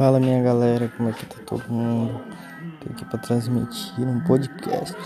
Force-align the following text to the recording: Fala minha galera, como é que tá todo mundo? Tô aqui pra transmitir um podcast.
Fala 0.00 0.18
minha 0.18 0.42
galera, 0.42 0.90
como 0.96 1.10
é 1.10 1.12
que 1.12 1.26
tá 1.26 1.36
todo 1.44 1.62
mundo? 1.68 2.22
Tô 2.80 2.90
aqui 2.90 3.04
pra 3.04 3.18
transmitir 3.18 4.00
um 4.00 4.18
podcast. 4.20 4.96